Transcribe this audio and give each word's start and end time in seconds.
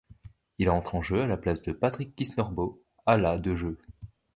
Il 0.57 0.71
entre 0.71 0.95
en 0.95 1.03
jeu 1.03 1.21
à 1.21 1.27
la 1.27 1.37
place 1.37 1.61
de 1.61 1.73
Patrick 1.73 2.15
Kisnorbo 2.15 2.81
à 3.05 3.17
la 3.17 3.37
de 3.37 3.53
jeu. 3.53 3.77